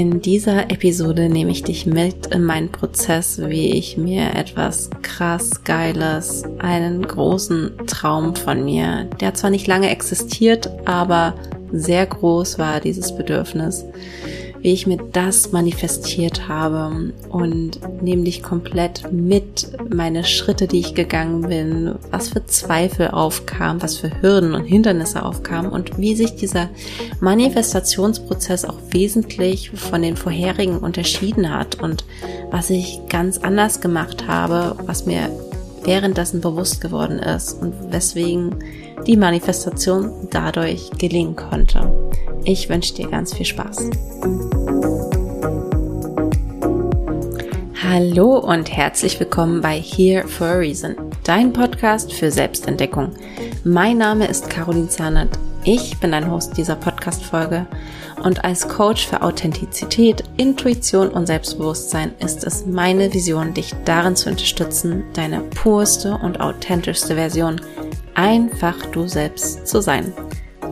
[0.00, 5.64] In dieser Episode nehme ich dich mit in meinen Prozess, wie ich mir etwas krass
[5.64, 11.34] Geiles, einen großen Traum von mir, der zwar nicht lange existiert, aber
[11.72, 13.86] sehr groß war, dieses Bedürfnis,
[14.60, 20.94] wie ich mir das manifestiert habe und nehme dich komplett mit meine Schritte, die ich
[20.94, 26.36] gegangen bin, was für Zweifel aufkamen, was für Hürden und Hindernisse aufkamen und wie sich
[26.36, 26.68] dieser
[27.20, 32.04] Manifestationsprozess auch wesentlich von den vorherigen unterschieden hat und
[32.50, 35.30] was ich ganz anders gemacht habe, was mir
[35.84, 38.56] währenddessen bewusst geworden ist und weswegen
[39.06, 41.90] die Manifestation dadurch gelingen konnte.
[42.48, 43.90] Ich wünsche dir ganz viel Spaß.
[47.82, 53.12] Hallo und herzlich willkommen bei Here for a Reason, dein Podcast für Selbstentdeckung.
[53.64, 55.38] Mein Name ist Caroline Zahnert.
[55.64, 57.66] Ich bin dein Host dieser Podcast-Folge
[58.24, 64.30] und als Coach für Authentizität, Intuition und Selbstbewusstsein ist es meine Vision, dich darin zu
[64.30, 67.60] unterstützen, deine purste und authentischste Version
[68.14, 70.14] einfach du selbst zu sein.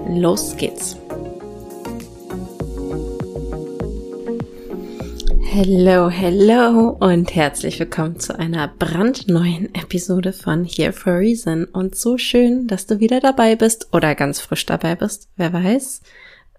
[0.08, 0.97] Los geht's!
[5.58, 11.64] Hello, hello und herzlich willkommen zu einer brandneuen Episode von Here for a Reason.
[11.64, 16.02] Und so schön, dass du wieder dabei bist oder ganz frisch dabei bist, wer weiß.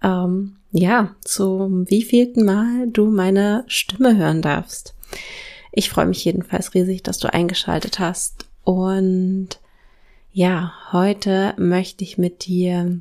[0.02, 4.96] Ähm, ja, zum wievielten Mal du meine Stimme hören darfst.
[5.72, 9.50] Ich freue mich jedenfalls riesig, dass du eingeschaltet hast und
[10.32, 13.00] ja, heute möchte ich mit dir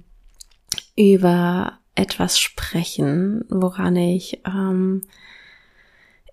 [0.94, 5.00] über etwas sprechen, woran ich ähm,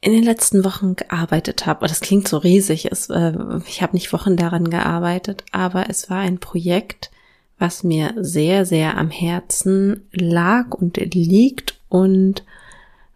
[0.03, 1.87] in den letzten Wochen gearbeitet habe.
[1.87, 2.91] Das klingt so riesig.
[2.91, 3.33] Es, äh,
[3.65, 7.09] ich habe nicht Wochen daran gearbeitet, aber es war ein Projekt,
[7.57, 12.43] was mir sehr, sehr am Herzen lag und liegt und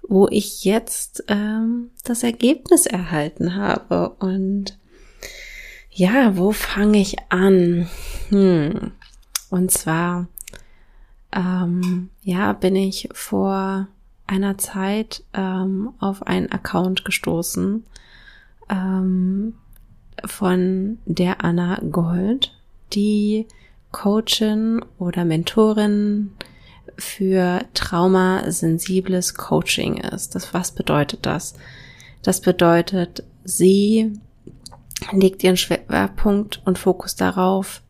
[0.07, 4.11] wo ich jetzt ähm, das Ergebnis erhalten habe.
[4.19, 4.77] Und
[5.91, 7.89] ja, wo fange ich an?
[8.29, 8.93] Hm.
[9.49, 10.29] Und zwar,
[11.33, 13.89] ähm, ja, bin ich vor
[14.27, 17.83] einer Zeit ähm, auf einen Account gestoßen
[18.69, 19.53] ähm,
[20.25, 22.53] von der Anna Gold,
[22.93, 23.47] die
[23.91, 26.31] Coachin oder Mentorin
[26.97, 30.35] für traumasensibles Coaching ist.
[30.35, 31.55] Das, was bedeutet das?
[32.23, 34.19] Das bedeutet, sie
[35.11, 37.81] legt ihren Schwerpunkt und Fokus darauf,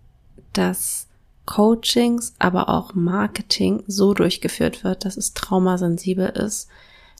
[0.53, 1.06] dass
[1.47, 6.67] Coachings, aber auch Marketing so durchgeführt wird, dass es traumasensibel ist.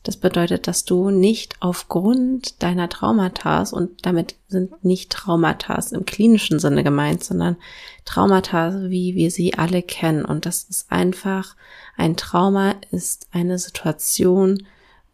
[0.03, 6.59] Das bedeutet, dass du nicht aufgrund deiner Traumata und damit sind nicht Traumata im klinischen
[6.59, 7.57] Sinne gemeint, sondern
[8.05, 10.23] Traumata, wie wir sie alle kennen.
[10.23, 11.55] Und das ist einfach
[11.97, 14.65] ein Trauma ist eine Situation,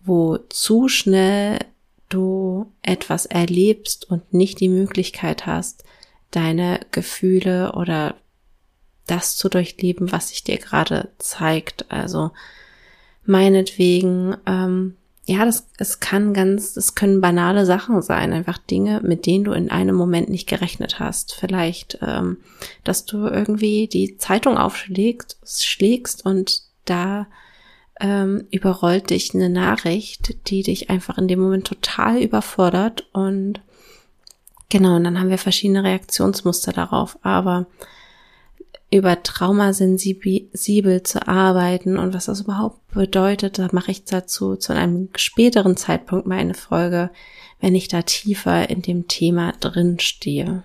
[0.01, 1.59] wo zu schnell
[2.09, 5.83] du etwas erlebst und nicht die Möglichkeit hast,
[6.29, 8.15] deine Gefühle oder
[9.07, 11.91] das zu durchleben, was sich dir gerade zeigt.
[11.91, 12.31] Also
[13.25, 19.25] meinetwegen, ähm, ja, das, es kann ganz, es können banale Sachen sein, einfach Dinge, mit
[19.25, 21.33] denen du in einem Moment nicht gerechnet hast.
[21.33, 22.37] Vielleicht, ähm,
[22.83, 27.27] dass du irgendwie die Zeitung aufschlägst, schlägst und da
[28.01, 33.61] ähm, überrollt dich eine Nachricht, die dich einfach in dem Moment total überfordert und
[34.67, 37.67] genau, und dann haben wir verschiedene Reaktionsmuster darauf, aber
[38.93, 45.09] über traumasensibel zu arbeiten und was das überhaupt bedeutet, da mache ich dazu zu einem
[45.15, 47.09] späteren Zeitpunkt mal eine Folge,
[47.59, 50.63] wenn ich da tiefer in dem Thema drin stehe.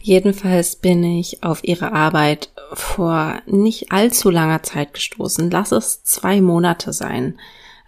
[0.00, 5.50] Jedenfalls bin ich auf ihre Arbeit vor nicht allzu langer Zeit gestoßen.
[5.50, 7.40] Lass es zwei Monate sein.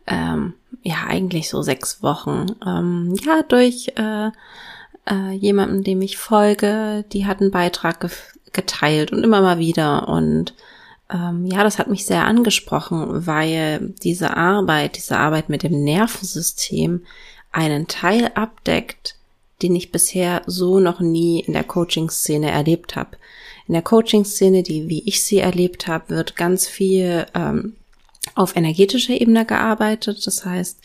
[0.09, 2.47] Ähm, ja, eigentlich so sechs Wochen.
[2.67, 4.31] Ähm, ja, durch äh,
[5.09, 8.11] äh, jemanden, dem ich folge, die hat einen Beitrag ge
[8.53, 10.09] geteilt und immer mal wieder.
[10.09, 10.55] Und
[11.09, 17.05] ähm, ja, das hat mich sehr angesprochen, weil diese Arbeit, diese Arbeit mit dem Nervensystem
[17.53, 19.15] einen Teil abdeckt,
[19.63, 23.17] den ich bisher so noch nie in der Coaching-Szene erlebt habe.
[23.69, 27.77] In der Coaching-Szene, die wie ich sie erlebt habe, wird ganz viel ähm,
[28.35, 30.27] auf energetischer Ebene gearbeitet.
[30.27, 30.79] Das heißt,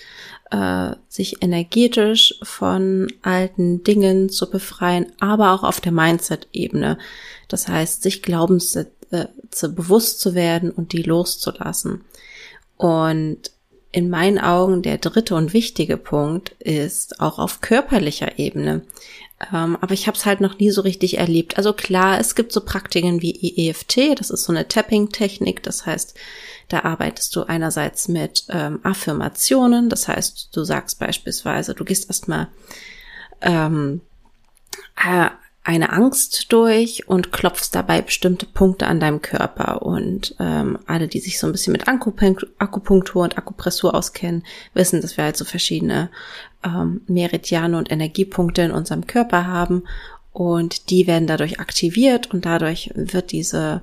[0.52, 6.98] äh, sich energetisch von alten Dingen zu befreien, aber auch auf der Mindset-Ebene.
[7.48, 12.04] Das heißt, sich Glaubenssätze bewusst zu werden und die loszulassen.
[12.78, 13.52] Und
[13.96, 18.82] in meinen Augen der dritte und wichtige Punkt ist auch auf körperlicher Ebene.
[19.54, 21.58] Ähm, aber ich habe es halt noch nie so richtig erlebt.
[21.58, 26.14] Also klar, es gibt so Praktiken wie EFT, das ist so eine Tapping-Technik, das heißt,
[26.68, 32.50] da arbeitest du einerseits mit ähm, Affirmationen, das heißt, du sagst beispielsweise, du gehst erstmal
[33.42, 34.02] ähm,
[34.98, 35.30] äh,
[35.66, 39.82] eine Angst durch und klopfst dabei bestimmte Punkte an deinem Körper.
[39.82, 44.46] Und ähm, alle, die sich so ein bisschen mit Akupunktur und Akupressur auskennen,
[44.76, 46.12] wissen, dass wir halt so verschiedene
[46.64, 49.84] ähm, Meridiane und Energiepunkte in unserem Körper haben.
[50.32, 53.82] Und die werden dadurch aktiviert und dadurch wird diese,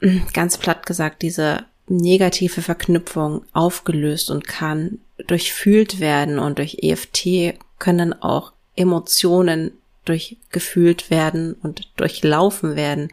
[0.00, 7.58] hm, ganz platt gesagt, diese negative Verknüpfung aufgelöst und kann durchfühlt werden und durch EFT
[7.78, 9.72] können auch Emotionen
[10.04, 13.10] durchgefühlt werden und durchlaufen werden,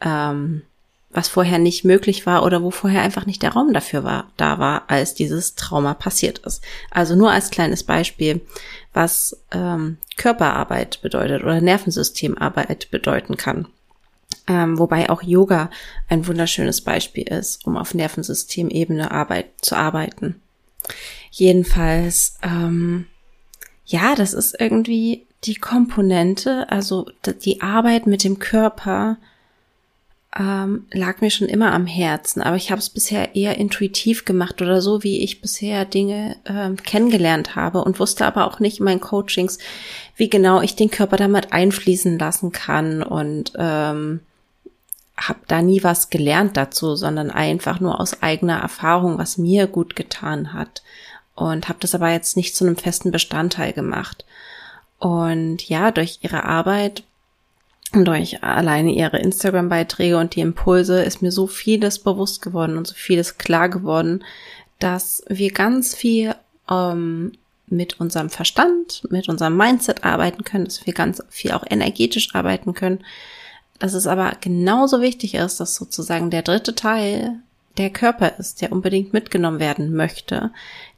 [0.00, 0.62] ähm,
[1.10, 4.58] was vorher nicht möglich war oder wo vorher einfach nicht der Raum dafür war, da
[4.58, 6.62] war, als dieses Trauma passiert ist.
[6.90, 8.42] Also nur als kleines Beispiel,
[8.92, 13.68] was ähm, Körperarbeit bedeutet oder Nervensystemarbeit bedeuten kann.
[14.46, 15.70] Ähm, wobei auch Yoga
[16.08, 20.40] ein wunderschönes Beispiel ist, um auf Nervensystemebene Arbeit zu arbeiten.
[21.30, 23.06] Jedenfalls, ähm,
[23.86, 27.06] ja, das ist irgendwie die Komponente, also
[27.44, 29.18] die Arbeit mit dem Körper,
[30.38, 34.60] ähm, lag mir schon immer am Herzen, aber ich habe es bisher eher intuitiv gemacht
[34.60, 38.84] oder so, wie ich bisher Dinge ähm, kennengelernt habe und wusste aber auch nicht in
[38.84, 39.58] meinen Coachings,
[40.16, 44.20] wie genau ich den Körper damit einfließen lassen kann und ähm,
[45.16, 49.96] habe da nie was gelernt dazu, sondern einfach nur aus eigener Erfahrung, was mir gut
[49.96, 50.82] getan hat
[51.34, 54.24] und habe das aber jetzt nicht zu einem festen Bestandteil gemacht.
[54.98, 57.04] Und ja, durch ihre Arbeit
[57.92, 62.86] und durch alleine ihre Instagram-Beiträge und die Impulse ist mir so vieles bewusst geworden und
[62.86, 64.24] so vieles klar geworden,
[64.78, 66.34] dass wir ganz viel
[66.70, 67.32] ähm,
[67.66, 72.74] mit unserem Verstand, mit unserem Mindset arbeiten können, dass wir ganz viel auch energetisch arbeiten
[72.74, 73.04] können,
[73.78, 77.40] dass es aber genauso wichtig ist, dass sozusagen der dritte Teil
[77.78, 80.50] der Körper ist, der unbedingt mitgenommen werden möchte,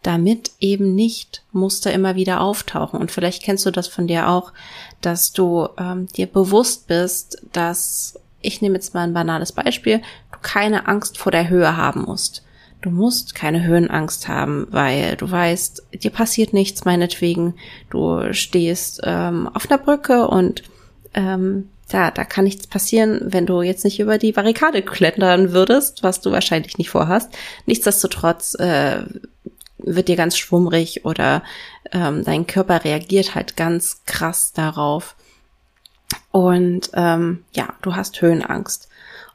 [0.02, 2.98] damit eben nicht Muster immer wieder auftauchen.
[2.98, 4.52] Und vielleicht kennst du das von dir auch,
[5.00, 9.98] dass du ähm, dir bewusst bist, dass, ich nehme jetzt mal ein banales Beispiel,
[10.32, 12.42] du keine Angst vor der Höhe haben musst.
[12.80, 17.54] Du musst keine Höhenangst haben, weil du weißt, dir passiert nichts meinetwegen.
[17.90, 20.62] Du stehst ähm, auf einer Brücke und
[21.12, 26.02] ähm, da, da kann nichts passieren, wenn du jetzt nicht über die Barrikade klettern würdest,
[26.02, 27.30] was du wahrscheinlich nicht vorhast.
[27.66, 29.02] Nichtsdestotrotz äh,
[29.78, 31.42] wird dir ganz schwummrig oder
[31.92, 35.16] ähm, dein Körper reagiert halt ganz krass darauf.
[36.30, 38.88] Und ähm, ja, du hast Höhenangst.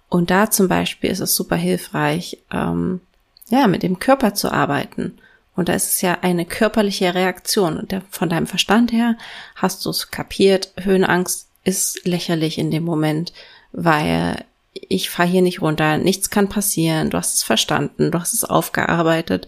[0.10, 3.02] Und da zum Beispiel ist es super hilfreich, ähm,
[3.50, 5.18] ja, mit dem Körper zu arbeiten.
[5.56, 7.78] Und da ist es ja eine körperliche Reaktion.
[7.78, 9.18] Und der, von deinem Verstand her
[9.56, 13.34] hast du es kapiert, Höhenangst ist lächerlich in dem Moment,
[13.74, 18.34] weil ich fahre hier nicht runter, nichts kann passieren, du hast es verstanden, du hast
[18.34, 19.48] es aufgearbeitet,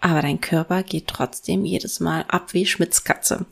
[0.00, 3.46] aber dein Körper geht trotzdem jedes Mal ab wie Schmitzkatze.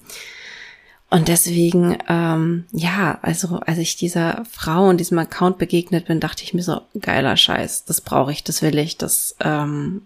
[1.09, 6.45] Und deswegen, ähm, ja, also als ich dieser Frau und diesem Account begegnet bin, dachte
[6.45, 10.03] ich mir so, geiler Scheiß, das brauche ich, das will ich, das, ähm,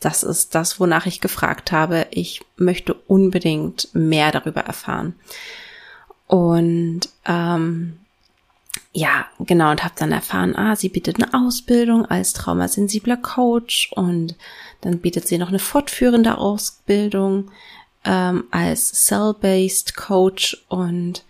[0.00, 2.06] das ist das, wonach ich gefragt habe.
[2.10, 5.14] Ich möchte unbedingt mehr darüber erfahren.
[6.32, 7.98] Und ähm,
[8.94, 14.36] ja, genau, und habe dann erfahren, ah, sie bietet eine Ausbildung als traumasensibler Coach und
[14.80, 17.50] dann bietet sie noch eine fortführende Ausbildung
[18.06, 21.22] ähm, als Cell-Based Coach und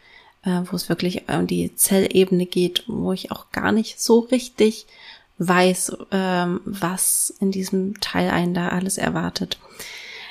[0.44, 4.86] äh, wo es wirklich um die Zellebene geht, wo ich auch gar nicht so richtig
[5.38, 9.58] weiß, ähm, was in diesem Teil einen da alles erwartet.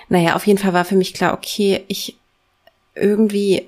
[0.07, 2.15] Naja, auf jeden Fall war für mich klar, okay, ich
[2.95, 3.67] irgendwie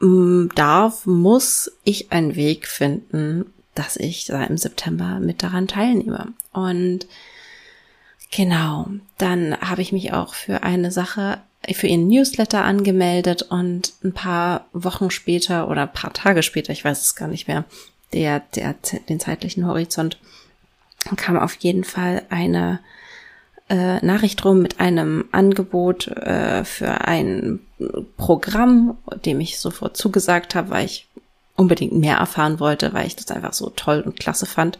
[0.00, 6.32] darf, muss ich einen Weg finden, dass ich da im September mit daran teilnehme.
[6.52, 7.06] Und
[8.30, 8.88] genau,
[9.18, 11.40] dann habe ich mich auch für eine Sache,
[11.72, 16.84] für ihren Newsletter angemeldet und ein paar Wochen später oder ein paar Tage später, ich
[16.84, 17.64] weiß es gar nicht mehr,
[18.14, 18.74] der, der,
[19.08, 20.18] den zeitlichen Horizont,
[21.16, 22.80] kam auf jeden Fall eine
[23.68, 27.60] äh, Nachricht rum mit einem Angebot äh, für ein
[28.16, 31.08] Programm, dem ich sofort zugesagt habe, weil ich
[31.56, 34.78] unbedingt mehr erfahren wollte, weil ich das einfach so toll und klasse fand.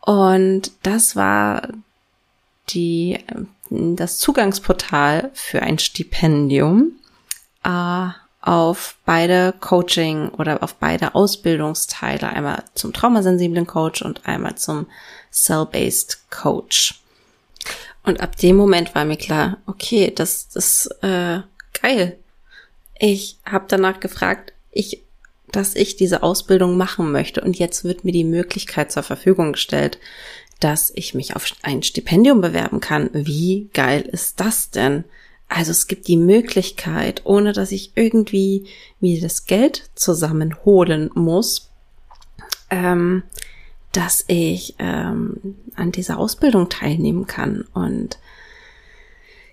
[0.00, 1.68] Und das war
[2.70, 3.18] die,
[3.70, 6.92] das Zugangsportal für ein Stipendium
[7.64, 8.08] äh,
[8.40, 14.86] auf beide Coaching oder auf beide Ausbildungsteile, einmal zum traumasensiblen Coach und einmal zum
[15.32, 17.02] Cell-Based Coach.
[18.04, 21.40] Und ab dem Moment war mir klar, okay, das, das äh,
[21.82, 22.18] geil.
[22.98, 25.02] Ich habe danach gefragt, ich,
[25.50, 29.98] dass ich diese Ausbildung machen möchte und jetzt wird mir die Möglichkeit zur Verfügung gestellt,
[30.60, 33.10] dass ich mich auf ein Stipendium bewerben kann.
[33.12, 35.04] Wie geil ist das denn?
[35.48, 38.66] Also es gibt die Möglichkeit, ohne dass ich irgendwie
[39.00, 41.70] mir das Geld zusammenholen muss,
[42.70, 43.22] ähm,
[43.92, 47.62] dass ich ähm, an dieser Ausbildung teilnehmen kann.
[47.72, 48.18] Und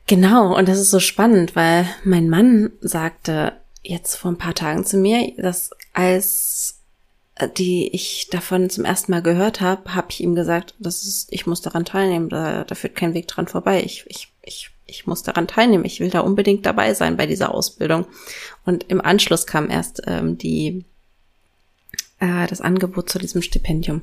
[0.07, 4.85] genau, und das ist so spannend, weil mein Mann sagte jetzt vor ein paar Tagen
[4.85, 6.79] zu mir, dass als
[7.35, 11.31] äh, die ich davon zum ersten Mal gehört habe, habe ich ihm gesagt, das ist,
[11.31, 13.83] ich muss daran teilnehmen, da, da führt kein Weg dran vorbei.
[13.83, 17.53] Ich, ich, ich ich muss daran teilnehmen, ich will da unbedingt dabei sein bei dieser
[17.53, 18.05] Ausbildung.
[18.65, 20.85] Und im Anschluss kam erst ähm, die
[22.19, 24.01] äh, das Angebot zu diesem Stipendium.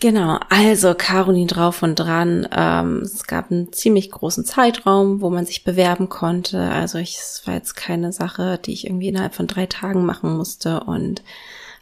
[0.00, 2.48] Genau, also Caroline drauf und dran.
[2.56, 6.58] Ähm, es gab einen ziemlich großen Zeitraum, wo man sich bewerben konnte.
[6.58, 10.34] Also ich, es war jetzt keine Sache, die ich irgendwie innerhalb von drei Tagen machen
[10.34, 11.22] musste und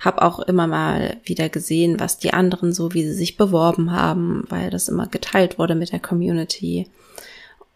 [0.01, 4.45] habe auch immer mal wieder gesehen, was die anderen so, wie sie sich beworben haben,
[4.49, 6.91] weil das immer geteilt wurde mit der Community.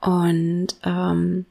[0.00, 1.46] Und ähm,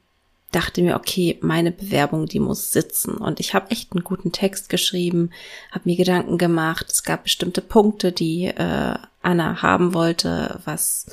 [0.51, 3.15] dachte mir, okay, meine Bewerbung, die muss sitzen.
[3.15, 5.31] Und ich habe echt einen guten Text geschrieben,
[5.72, 6.88] habe mir Gedanken gemacht.
[6.89, 11.08] Es gab bestimmte Punkte, die äh, Anna haben wollte, was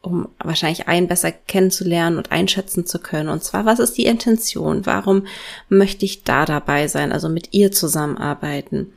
[0.00, 3.30] um wahrscheinlich einen besser kennenzulernen und einschätzen zu können.
[3.30, 4.84] Und zwar, was ist die Intention?
[4.84, 5.26] Warum
[5.68, 7.10] möchte ich da dabei sein?
[7.10, 8.92] Also mit ihr zusammenarbeiten.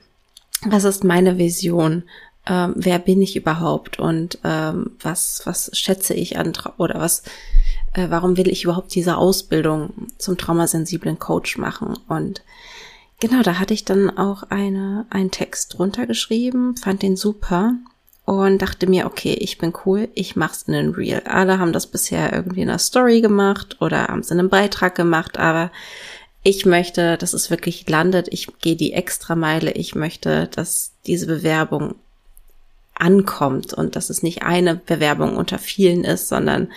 [0.66, 2.04] Was ist meine Vision?
[2.46, 4.00] Ähm, wer bin ich überhaupt?
[4.00, 7.24] Und ähm, was, was schätze ich an oder was
[7.98, 11.98] äh, warum will ich überhaupt diese Ausbildung zum traumasensiblen Coach machen?
[12.08, 12.44] Und
[13.20, 17.74] genau, da hatte ich dann auch eine, einen Text runtergeschrieben, fand den super
[18.26, 21.24] und dachte mir, okay, ich bin cool, ich mach's in den Real.
[21.26, 24.96] Alle haben das bisher irgendwie in einer Story gemacht oder haben es in einem Beitrag
[24.96, 25.72] gemacht, aber
[26.44, 28.28] ich möchte, dass es wirklich landet.
[28.30, 29.72] Ich gehe die Extrameile.
[29.72, 31.96] Ich möchte, dass diese Bewerbung
[32.94, 36.70] ankommt und dass es nicht eine Bewerbung unter vielen ist, sondern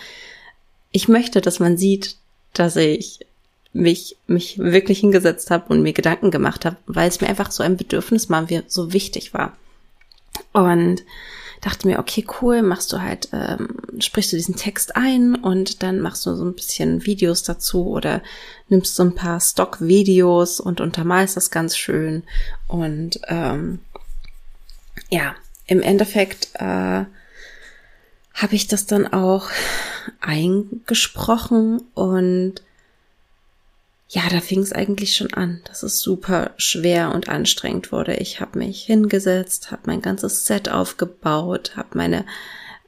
[0.91, 2.17] ich möchte, dass man sieht,
[2.53, 3.25] dass ich
[3.73, 7.63] mich, mich wirklich hingesetzt habe und mir Gedanken gemacht habe, weil es mir einfach so
[7.63, 9.55] ein Bedürfnis mal so wichtig war.
[10.53, 11.03] Und
[11.61, 15.99] dachte mir, okay, cool, machst du halt, ähm, sprichst du diesen Text ein und dann
[15.99, 18.21] machst du so ein bisschen Videos dazu oder
[18.67, 22.23] nimmst so ein paar Stock-Videos und untermalst das ganz schön.
[22.67, 23.79] Und ähm,
[25.09, 25.35] ja,
[25.67, 27.05] im Endeffekt äh,
[28.33, 29.49] habe ich das dann auch
[30.19, 32.55] eingesprochen und
[34.09, 38.15] ja, da fing es eigentlich schon an, dass es super schwer und anstrengend wurde.
[38.15, 42.25] Ich habe mich hingesetzt, habe mein ganzes Set aufgebaut, habe meine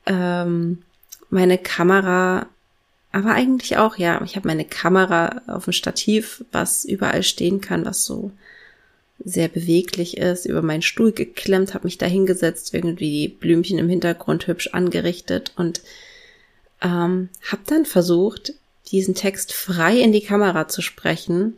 [0.06, 0.84] ähm,
[1.30, 2.48] meine Kamera,
[3.12, 7.86] aber eigentlich auch ja, ich habe meine Kamera auf dem Stativ, was überall stehen kann,
[7.86, 8.32] was so
[9.26, 13.90] sehr beweglich ist, über meinen Stuhl geklemmt, habe mich da hingesetzt, irgendwie die Blümchen im
[13.90, 15.82] Hintergrund hübsch angerichtet und
[16.82, 18.54] ähm, habe dann versucht,
[18.92, 21.58] diesen Text frei in die Kamera zu sprechen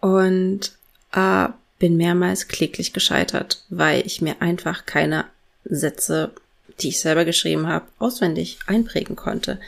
[0.00, 0.72] und
[1.12, 1.48] äh,
[1.78, 5.26] bin mehrmals kläglich gescheitert, weil ich mir einfach keine
[5.64, 6.32] Sätze,
[6.80, 9.60] die ich selber geschrieben habe, auswendig einprägen konnte.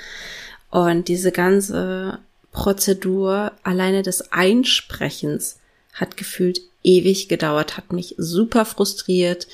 [0.71, 2.19] Und diese ganze
[2.53, 5.60] Prozedur alleine des Einsprechens
[6.01, 9.47] hat gefühlt ewig gedauert, hat mich super frustriert,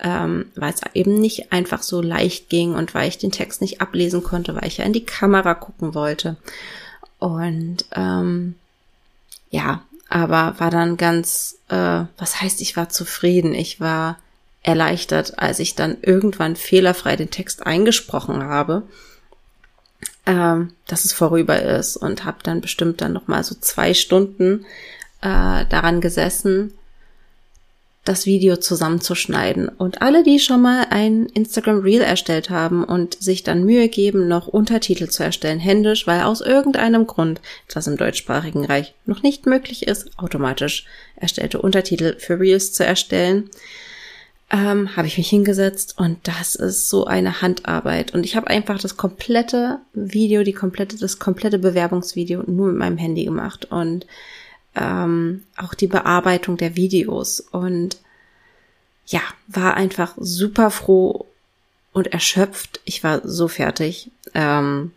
[0.00, 3.80] ähm, weil es eben nicht einfach so leicht ging und weil ich den Text nicht
[3.80, 6.36] ablesen konnte, weil ich ja in die Kamera gucken wollte.
[7.18, 8.54] Und ähm,
[9.50, 14.18] ja, aber war dann ganz, äh, was heißt, ich war zufrieden, ich war
[14.62, 18.82] erleichtert, als ich dann irgendwann fehlerfrei den Text eingesprochen habe,
[20.26, 24.64] ähm, dass es vorüber ist und habe dann bestimmt dann noch mal so zwei Stunden
[25.24, 26.74] äh, daran gesessen,
[28.04, 29.68] das Video zusammenzuschneiden.
[29.68, 34.28] Und alle, die schon mal ein Instagram Reel erstellt haben und sich dann Mühe geben,
[34.28, 37.40] noch Untertitel zu erstellen, händisch, weil aus irgendeinem Grund,
[37.72, 40.84] das im deutschsprachigen Reich noch nicht möglich ist, automatisch
[41.16, 43.48] erstellte Untertitel für Reels zu erstellen,
[44.50, 48.12] ähm, habe ich mich hingesetzt und das ist so eine Handarbeit.
[48.12, 52.98] Und ich habe einfach das komplette Video, die komplette, das komplette Bewerbungsvideo nur mit meinem
[52.98, 53.68] Handy gemacht.
[53.70, 54.06] Und
[54.74, 57.98] ähm, auch die Bearbeitung der Videos und
[59.06, 61.26] ja, war einfach super froh
[61.92, 62.80] und erschöpft.
[62.84, 64.92] Ich war so fertig, ähm,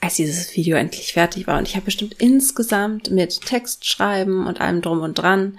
[0.00, 1.58] als dieses Video endlich fertig war.
[1.58, 5.58] Und ich habe bestimmt insgesamt mit Text schreiben und allem drum und dran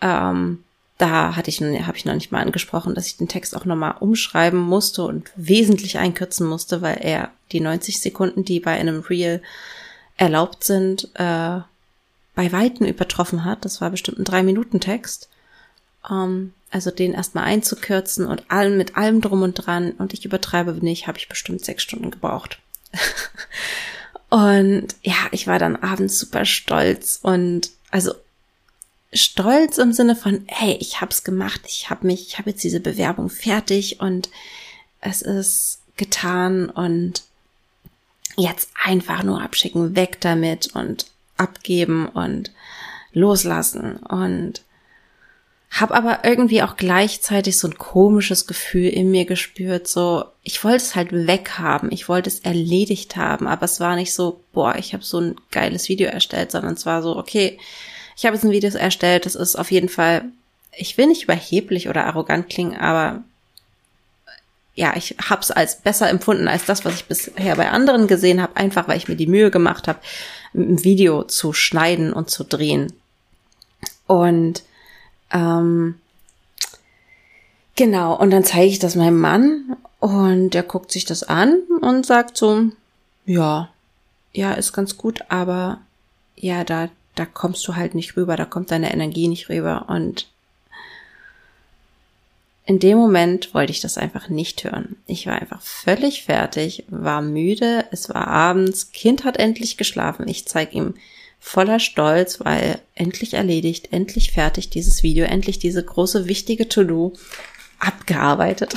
[0.00, 0.64] ähm,
[0.98, 3.94] da hatte ich, habe ich noch nicht mal angesprochen, dass ich den Text auch nochmal
[4.00, 9.40] umschreiben musste und wesentlich einkürzen musste, weil er die 90 Sekunden, die bei einem Reel
[10.16, 11.60] erlaubt sind, äh,
[12.38, 13.64] bei Weitem übertroffen hat.
[13.64, 15.28] Das war bestimmt ein Drei-Minuten-Text.
[16.08, 19.90] Ähm, also den erstmal einzukürzen und allem mit allem drum und dran.
[19.90, 22.60] Und ich übertreibe nicht, habe ich bestimmt sechs Stunden gebraucht.
[24.30, 28.14] und ja, ich war dann abends super stolz und also
[29.12, 32.78] stolz im Sinne von, hey, ich hab's gemacht, ich habe mich, ich habe jetzt diese
[32.78, 34.30] Bewerbung fertig und
[35.00, 37.24] es ist getan und
[38.36, 41.06] jetzt einfach nur abschicken, weg damit und
[41.38, 42.52] abgeben und
[43.12, 43.96] loslassen.
[43.96, 44.62] Und
[45.70, 50.78] hab aber irgendwie auch gleichzeitig so ein komisches Gefühl in mir gespürt, so ich wollte
[50.78, 54.94] es halt weghaben, ich wollte es erledigt haben, aber es war nicht so, boah, ich
[54.94, 57.58] habe so ein geiles Video erstellt, sondern es war so, okay,
[58.16, 60.24] ich habe jetzt ein Video erstellt, das ist auf jeden Fall,
[60.72, 63.22] ich will nicht überheblich oder arrogant klingen, aber
[64.78, 68.40] ja, ich habe es als besser empfunden als das, was ich bisher bei anderen gesehen
[68.40, 69.98] habe, einfach weil ich mir die Mühe gemacht habe,
[70.54, 72.92] ein Video zu schneiden und zu drehen.
[74.06, 74.62] Und
[75.32, 75.96] ähm,
[77.74, 82.06] genau, und dann zeige ich das meinem Mann und der guckt sich das an und
[82.06, 82.66] sagt so,
[83.26, 83.70] ja,
[84.32, 85.80] ja, ist ganz gut, aber
[86.36, 89.86] ja, da da kommst du halt nicht rüber, da kommt deine Energie nicht rüber.
[89.88, 90.28] Und
[92.68, 94.96] in dem Moment wollte ich das einfach nicht hören.
[95.06, 100.28] Ich war einfach völlig fertig, war müde, es war abends, Kind hat endlich geschlafen.
[100.28, 100.94] Ich zeige ihm
[101.40, 107.14] voller Stolz, weil endlich erledigt, endlich fertig dieses Video, endlich diese große wichtige To-Do
[107.78, 108.74] abgearbeitet.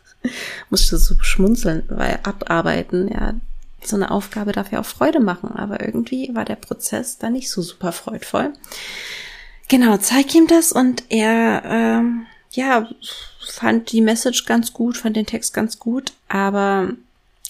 [0.70, 3.34] Musste so schmunzeln, weil abarbeiten, ja,
[3.84, 7.50] so eine Aufgabe darf ja auch Freude machen, aber irgendwie war der Prozess da nicht
[7.50, 8.54] so super freudvoll.
[9.68, 12.88] Genau, zeig ihm das und er, ähm, ja,
[13.40, 16.90] fand die Message ganz gut, fand den Text ganz gut, aber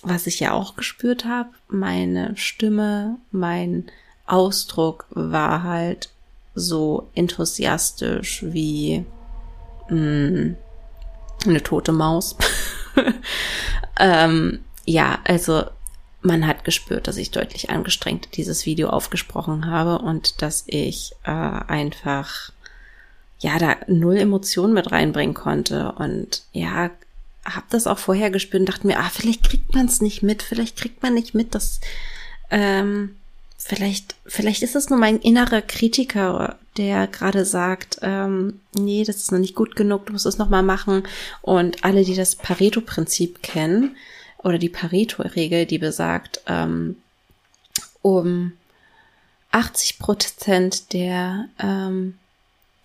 [0.03, 3.91] was ich ja auch gespürt habe, meine Stimme, mein
[4.27, 6.11] Ausdruck war halt
[6.55, 9.05] so enthusiastisch wie
[9.89, 10.57] mh, mm,
[11.47, 12.37] eine tote Maus.
[13.99, 15.65] ähm, ja, also
[16.23, 21.31] man hat gespürt, dass ich deutlich angestrengt dieses Video aufgesprochen habe und dass ich äh,
[21.31, 22.53] einfach
[23.41, 25.93] ja da null Emotionen mit reinbringen konnte.
[25.93, 26.91] Und ja
[27.45, 30.43] habe das auch vorher gespürt und dachte mir, ah vielleicht kriegt man es nicht mit,
[30.43, 31.81] vielleicht kriegt man nicht mit, dass
[32.51, 33.17] ähm,
[33.57, 39.33] vielleicht vielleicht ist es nur mein innerer Kritiker, der gerade sagt, ähm, nee, das ist
[39.33, 41.03] noch nicht gut genug, du musst es noch mal machen.
[41.43, 43.97] Und alle, die das Pareto-Prinzip kennen
[44.39, 46.97] oder die Pareto-Regel, die besagt, ähm,
[48.03, 48.53] um
[49.51, 52.15] 80 Prozent der ähm,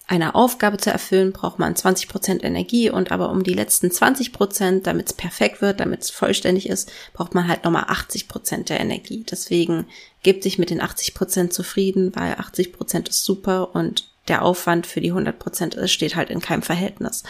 [0.08, 4.34] einer Aufgabe zu erfüllen, braucht man 20 Prozent Energie und aber um die letzten 20
[4.34, 8.70] Prozent, damit es perfekt wird, damit es vollständig ist, braucht man halt nochmal 80 Prozent
[8.70, 9.26] der Energie.
[9.30, 9.88] Deswegen
[10.22, 14.88] gibt sich mit den 80 Prozent zufrieden, weil 80 Prozent ist super und der Aufwand
[14.88, 17.24] für die 100 Prozent steht halt in keinem Verhältnis.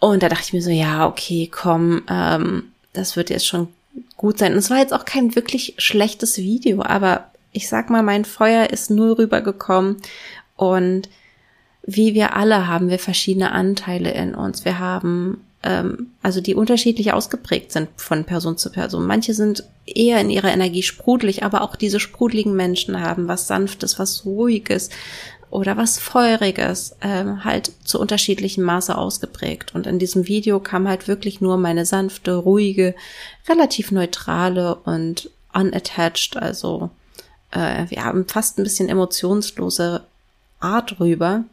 [0.00, 3.68] Und da dachte ich mir so, ja, okay, komm, ähm, das wird jetzt schon
[4.16, 4.52] gut sein.
[4.52, 8.70] Und es war jetzt auch kein wirklich schlechtes Video, aber ich sag mal, mein Feuer
[8.70, 9.96] ist null rübergekommen
[10.56, 11.08] und
[11.82, 14.64] wie wir alle haben wir verschiedene Anteile in uns.
[14.64, 19.06] Wir haben ähm, also die unterschiedlich ausgeprägt sind von Person zu Person.
[19.06, 23.98] Manche sind eher in ihrer Energie sprudelig, aber auch diese sprudeligen Menschen haben was Sanftes,
[23.98, 24.90] was Ruhiges,
[25.50, 29.74] oder was Feuriges, ähm, halt zu unterschiedlichem Maße ausgeprägt.
[29.74, 32.94] Und in diesem Video kam halt wirklich nur meine sanfte, ruhige,
[33.48, 36.90] relativ neutrale und unattached, also
[37.50, 40.02] äh, wir haben fast ein bisschen emotionslose
[40.60, 41.44] Art rüber.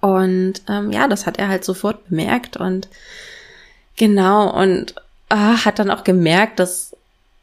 [0.00, 2.88] Und ähm, ja, das hat er halt sofort bemerkt und
[3.96, 4.94] genau und
[5.30, 6.96] äh, hat dann auch gemerkt, dass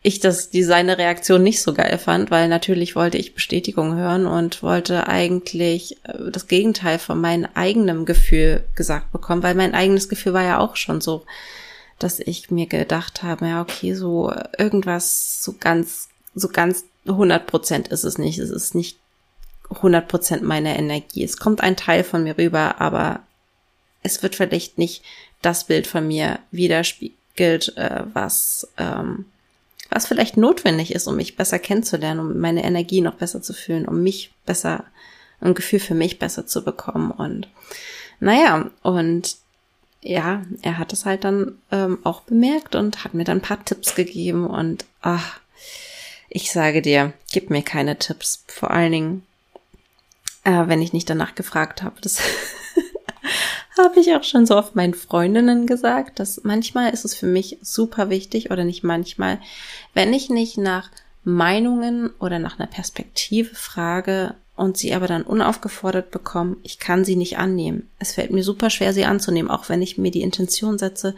[0.05, 4.27] ich das, die seine Reaktion nicht so geil fand, weil natürlich wollte ich Bestätigung hören
[4.27, 10.09] und wollte eigentlich äh, das Gegenteil von meinem eigenen Gefühl gesagt bekommen, weil mein eigenes
[10.09, 11.23] Gefühl war ja auch schon so,
[11.99, 17.87] dass ich mir gedacht habe, ja, okay, so irgendwas so ganz, so ganz 100 Prozent
[17.87, 18.39] ist es nicht.
[18.39, 18.97] Es ist nicht
[19.69, 21.23] 100 Prozent meiner Energie.
[21.23, 23.21] Es kommt ein Teil von mir rüber, aber
[24.03, 25.03] es wird vielleicht nicht
[25.41, 29.25] das Bild von mir widerspiegelt, äh, was, ähm,
[29.89, 33.87] was vielleicht notwendig ist, um mich besser kennenzulernen, um meine Energie noch besser zu fühlen,
[33.87, 34.85] um mich besser,
[35.39, 37.11] ein Gefühl für mich besser zu bekommen.
[37.11, 37.47] Und
[38.19, 39.37] naja, und
[40.01, 43.63] ja, er hat es halt dann ähm, auch bemerkt und hat mir dann ein paar
[43.63, 45.39] Tipps gegeben und ach,
[46.29, 48.43] ich sage dir, gib mir keine Tipps.
[48.47, 49.27] Vor allen Dingen,
[50.43, 51.95] äh, wenn ich nicht danach gefragt habe.
[52.01, 52.19] Das
[53.77, 57.57] habe ich auch schon so oft meinen Freundinnen gesagt, dass manchmal ist es für mich
[57.61, 59.39] super wichtig oder nicht manchmal,
[59.93, 60.89] wenn ich nicht nach
[61.23, 67.15] Meinungen oder nach einer Perspektive frage und sie aber dann unaufgefordert bekomme, ich kann sie
[67.15, 67.89] nicht annehmen.
[67.97, 71.15] Es fällt mir super schwer, sie anzunehmen, auch wenn ich mir die Intention setze,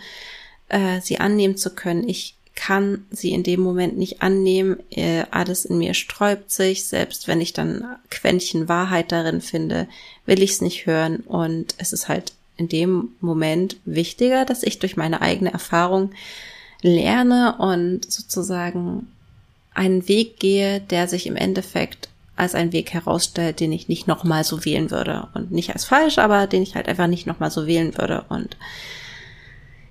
[0.69, 2.07] äh, sie annehmen zu können.
[2.07, 4.77] Ich kann sie in dem Moment nicht annehmen.
[4.89, 6.87] Äh, alles in mir sträubt sich.
[6.87, 9.87] Selbst wenn ich dann Quäntchen Wahrheit darin finde,
[10.25, 11.17] will ich es nicht hören.
[11.17, 16.11] Und es ist halt in dem Moment wichtiger, dass ich durch meine eigene Erfahrung
[16.81, 19.07] lerne und sozusagen
[19.73, 24.43] einen Weg gehe, der sich im Endeffekt als ein Weg herausstellt, den ich nicht nochmal
[24.43, 25.27] so wählen würde.
[25.33, 28.25] Und nicht als falsch, aber den ich halt einfach nicht nochmal so wählen würde.
[28.29, 28.57] Und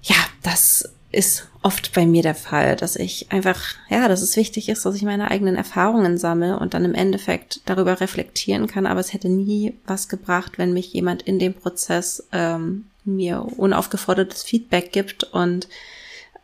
[0.03, 4.69] ja, das ist oft bei mir der Fall, dass ich einfach, ja, dass es wichtig
[4.69, 8.87] ist, dass ich meine eigenen Erfahrungen sammle und dann im Endeffekt darüber reflektieren kann.
[8.87, 14.43] Aber es hätte nie was gebracht, wenn mich jemand in dem Prozess ähm, mir unaufgefordertes
[14.43, 15.69] Feedback gibt und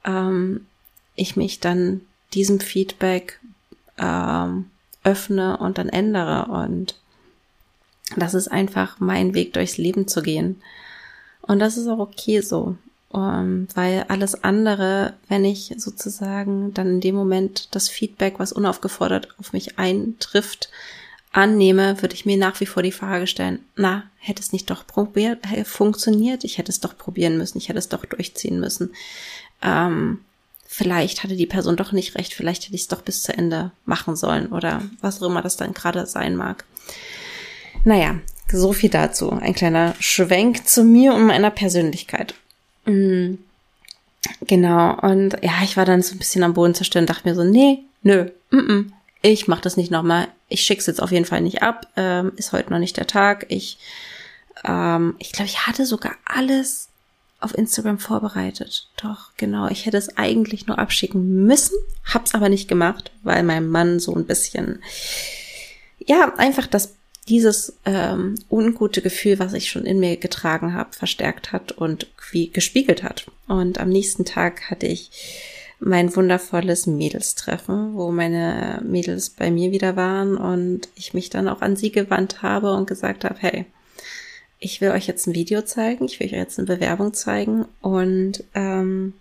[0.05, 0.67] ähm,
[1.15, 2.01] ich mich dann
[2.33, 3.39] diesem Feedback
[3.99, 4.71] ähm,
[5.05, 6.51] öffne und dann ändere.
[6.51, 6.97] Und
[8.17, 10.63] das ist einfach mein Weg durchs Leben zu gehen.
[11.43, 12.77] Und das ist auch okay so
[13.13, 18.53] um, ähm, weil alles andere, wenn ich sozusagen dann in dem Moment das Feedback, was
[18.53, 20.71] unaufgefordert auf mich eintrifft,
[21.33, 24.87] annehme, würde ich mir nach wie vor die Frage stellen, na, hätte es nicht doch
[24.87, 26.45] probiert, funktioniert?
[26.45, 28.93] Ich hätte es doch probieren müssen, ich hätte es doch durchziehen müssen.
[29.63, 30.21] Ähm,
[30.67, 33.73] vielleicht hatte die Person doch nicht recht, vielleicht hätte ich es doch bis zu Ende
[33.87, 36.65] machen sollen oder was auch immer das dann gerade sein mag.
[37.85, 38.19] Naja,
[38.53, 39.31] so viel dazu.
[39.31, 42.35] Ein kleiner Schwenk zu mir und meiner Persönlichkeit.
[42.87, 43.39] Mhm.
[44.43, 47.35] Genau, und ja, ich war dann so ein bisschen am Boden zerstört und dachte mir
[47.35, 50.29] so, nee, nö, mm -mm, ich mach das nicht nochmal.
[50.49, 51.87] Ich schick's jetzt auf jeden Fall nicht ab.
[51.97, 53.47] Ähm, ist heute noch nicht der Tag.
[53.49, 53.79] Ich,
[54.65, 56.89] ähm, ich glaube, ich hatte sogar alles
[57.41, 58.89] auf Instagram vorbereitet.
[59.03, 59.69] Doch, genau.
[59.69, 64.15] Ich hätte es eigentlich nur abschicken müssen, hab's aber nicht gemacht, weil mein Mann so
[64.15, 64.83] ein bisschen,
[65.99, 66.95] ja, einfach das
[67.31, 72.51] dieses ähm, ungute Gefühl, was ich schon in mir getragen habe, verstärkt hat und wie
[72.51, 73.31] gespiegelt hat.
[73.47, 75.11] Und am nächsten Tag hatte ich
[75.79, 81.63] mein wundervolles Mädelstreffen, wo meine Mädels bei mir wieder waren und ich mich dann auch
[81.63, 83.65] an sie gewandt habe und gesagt habe, hey,
[84.59, 88.45] ich will euch jetzt ein Video zeigen, ich will euch jetzt eine Bewerbung zeigen und
[88.55, 89.15] ähm,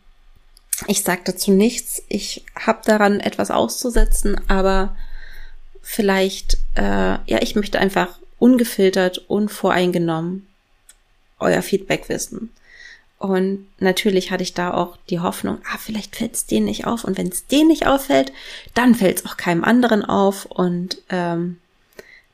[0.87, 2.01] ich sage dazu nichts.
[2.09, 4.95] Ich habe daran etwas auszusetzen, aber
[5.81, 6.81] vielleicht, äh,
[7.25, 10.47] ja, ich möchte einfach ungefiltert, unvoreingenommen
[11.39, 12.51] euer Feedback wissen.
[13.17, 17.03] Und natürlich hatte ich da auch die Hoffnung, ah, vielleicht fällt es denen nicht auf.
[17.03, 18.31] Und wenn es denen nicht auffällt,
[18.73, 20.45] dann fällt es auch keinem anderen auf.
[20.45, 21.59] Und ähm,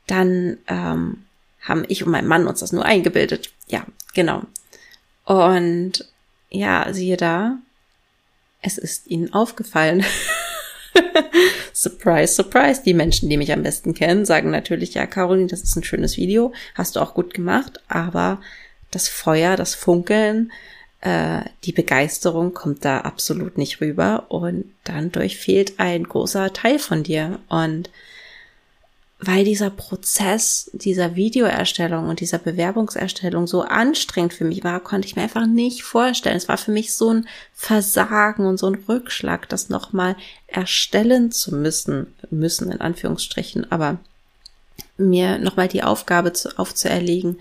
[0.06, 1.26] dann ähm,
[1.62, 3.52] haben ich und mein Mann uns das nur eingebildet.
[3.68, 4.44] Ja, genau.
[5.26, 6.06] Und
[6.52, 7.58] ja, siehe da,
[8.62, 10.06] es ist ihnen aufgefallen.
[11.74, 12.82] surprise, surprise.
[12.84, 16.18] Die Menschen, die mich am besten kennen, sagen natürlich, ja, Caroline, das ist ein schönes
[16.18, 18.40] Video, hast du auch gut gemacht, aber
[18.92, 20.52] das Feuer, das Funkeln,
[21.02, 24.26] äh, die Begeisterung kommt da absolut nicht rüber.
[24.30, 27.40] Und dann durchfehlt ein großer Teil von dir.
[27.48, 27.90] Und
[29.26, 35.16] weil dieser Prozess dieser Videoerstellung und dieser Bewerbungserstellung so anstrengend für mich war, konnte ich
[35.16, 36.38] mir einfach nicht vorstellen.
[36.38, 40.16] Es war für mich so ein Versagen und so ein Rückschlag, das nochmal
[40.48, 43.98] erstellen zu müssen, müssen in Anführungsstrichen, aber
[44.98, 47.40] mir nochmal die Aufgabe zu, aufzuerlegen,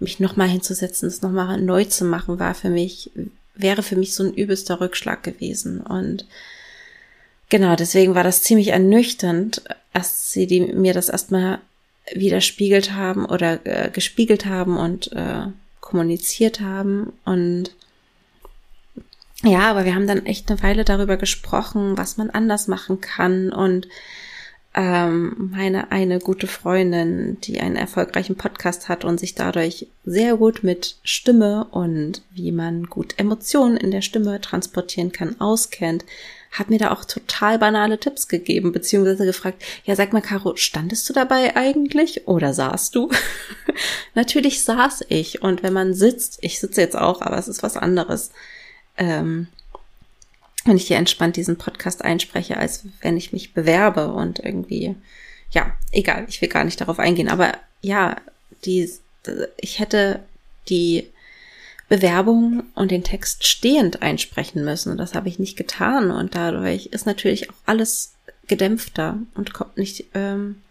[0.00, 3.10] mich nochmal hinzusetzen, das nochmal neu zu machen, war für mich,
[3.54, 6.26] wäre für mich so ein übelster Rückschlag gewesen und
[7.52, 9.62] Genau, deswegen war das ziemlich ernüchternd,
[9.92, 11.58] als sie die, mir das erstmal
[12.14, 15.48] widerspiegelt haben oder äh, gespiegelt haben und äh,
[15.82, 17.12] kommuniziert haben.
[17.26, 17.72] Und
[19.42, 23.52] ja, aber wir haben dann echt eine Weile darüber gesprochen, was man anders machen kann.
[23.52, 23.86] Und
[24.72, 30.64] ähm, meine eine gute Freundin, die einen erfolgreichen Podcast hat und sich dadurch sehr gut
[30.64, 36.06] mit Stimme und wie man gut Emotionen in der Stimme transportieren kann, auskennt,
[36.52, 41.08] hat mir da auch total banale Tipps gegeben, beziehungsweise gefragt, ja, sag mal, Caro, standest
[41.08, 43.10] du dabei eigentlich oder saßt du?
[44.14, 45.42] Natürlich saß ich.
[45.42, 48.32] Und wenn man sitzt, ich sitze jetzt auch, aber es ist was anderes,
[48.98, 49.48] ähm,
[50.64, 54.94] wenn ich hier entspannt diesen Podcast einspreche, als wenn ich mich bewerbe und irgendwie,
[55.50, 58.16] ja, egal, ich will gar nicht darauf eingehen, aber ja,
[58.64, 58.88] die,
[59.56, 60.20] ich hätte
[60.68, 61.08] die
[61.92, 64.92] Bewerbung und den Text stehend einsprechen müssen.
[64.92, 66.10] Und das habe ich nicht getan.
[66.10, 68.14] Und dadurch ist natürlich auch alles
[68.46, 70.62] gedämpfter und kommt nicht, ähm,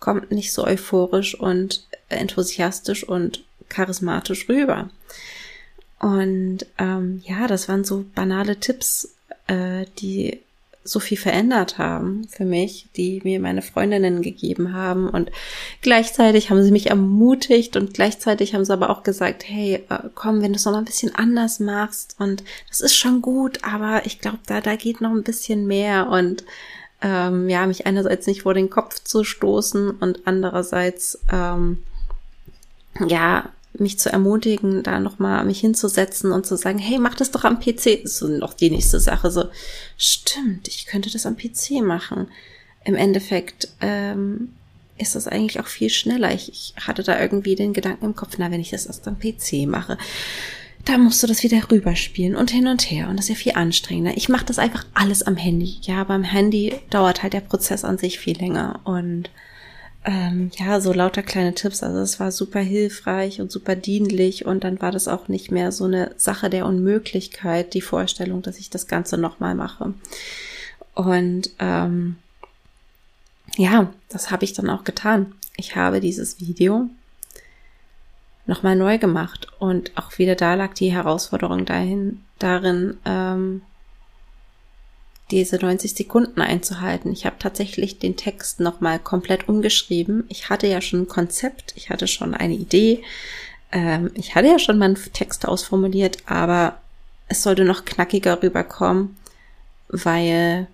[0.00, 4.88] kommt nicht so euphorisch und enthusiastisch und charismatisch rüber.
[5.98, 9.14] Und ähm, ja, das waren so banale Tipps,
[9.48, 10.40] äh, die
[10.84, 15.08] so viel verändert haben für mich, die mir meine Freundinnen gegeben haben.
[15.08, 15.30] Und
[15.80, 20.42] gleichzeitig haben sie mich ermutigt und gleichzeitig haben sie aber auch gesagt, hey, äh, komm,
[20.42, 24.06] wenn du es noch mal ein bisschen anders machst und das ist schon gut, aber
[24.06, 26.44] ich glaube, da, da geht noch ein bisschen mehr und
[27.00, 31.82] ähm, ja, mich einerseits nicht vor den Kopf zu stoßen und andererseits ähm,
[33.06, 37.44] ja, mich zu ermutigen, da nochmal mich hinzusetzen und zu sagen, hey, mach das doch
[37.44, 38.00] am PC.
[38.04, 39.30] So noch die nächste Sache.
[39.30, 39.44] So,
[39.96, 42.28] stimmt, ich könnte das am PC machen.
[42.84, 44.50] Im Endeffekt ähm,
[44.98, 46.32] ist das eigentlich auch viel schneller.
[46.34, 49.18] Ich, ich hatte da irgendwie den Gedanken im Kopf, na, wenn ich das erst am
[49.18, 49.96] PC mache,
[50.84, 53.52] da musst du das wieder rüberspielen und hin und her und das ist ja viel
[53.54, 54.16] anstrengender.
[54.16, 55.78] Ich mache das einfach alles am Handy.
[55.82, 59.30] Ja, beim Handy dauert halt der Prozess an sich viel länger und
[60.04, 61.82] ähm, ja, so lauter kleine Tipps.
[61.82, 65.70] Also es war super hilfreich und super dienlich und dann war das auch nicht mehr
[65.70, 69.94] so eine Sache der Unmöglichkeit, die Vorstellung, dass ich das Ganze nochmal mache.
[70.94, 72.16] Und ähm,
[73.56, 75.34] ja, das habe ich dann auch getan.
[75.56, 76.88] Ich habe dieses Video
[78.46, 83.62] nochmal neu gemacht und auch wieder da lag die Herausforderung dahin, darin, ähm,
[85.32, 87.12] diese 90 Sekunden einzuhalten.
[87.12, 90.24] Ich habe tatsächlich den Text nochmal komplett umgeschrieben.
[90.28, 93.02] Ich hatte ja schon ein Konzept, ich hatte schon eine Idee,
[93.72, 96.78] ähm, ich hatte ja schon meinen Text ausformuliert, aber
[97.28, 99.16] es sollte noch knackiger rüberkommen,
[99.88, 100.66] weil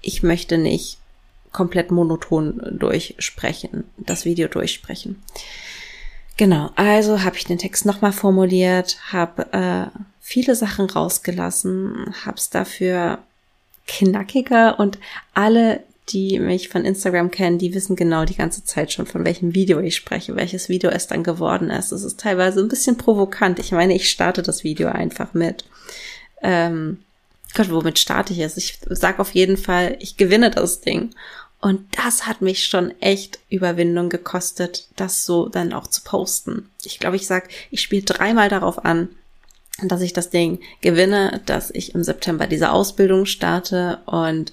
[0.00, 0.98] ich möchte nicht
[1.52, 5.22] komplett monoton durchsprechen, das Video durchsprechen.
[6.36, 12.50] Genau, also habe ich den Text nochmal formuliert, habe äh, viele Sachen rausgelassen, habe es
[12.50, 13.18] dafür
[13.86, 14.98] knackiger und
[15.32, 19.54] alle, die mich von Instagram kennen, die wissen genau die ganze Zeit schon, von welchem
[19.54, 21.90] Video ich spreche, welches Video es dann geworden ist.
[21.92, 23.58] Es ist teilweise ein bisschen provokant.
[23.58, 25.64] Ich meine, ich starte das Video einfach mit.
[26.42, 26.98] Ähm,
[27.54, 28.56] Gott, womit starte ich es?
[28.58, 31.10] Ich sag auf jeden Fall, ich gewinne das Ding.
[31.60, 36.70] Und das hat mich schon echt Überwindung gekostet, das so dann auch zu posten.
[36.84, 39.08] Ich glaube, ich sag, ich spiele dreimal darauf an,
[39.82, 44.52] dass ich das Ding gewinne, dass ich im September diese Ausbildung starte und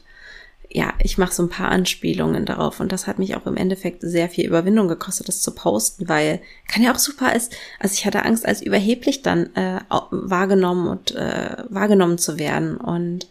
[0.76, 4.02] ja, ich mache so ein paar Anspielungen darauf und das hat mich auch im Endeffekt
[4.02, 7.54] sehr viel Überwindung gekostet, das zu posten, weil kann ja auch super ist.
[7.80, 13.28] Also ich hatte Angst, als überheblich dann äh, wahrgenommen und äh, wahrgenommen zu werden und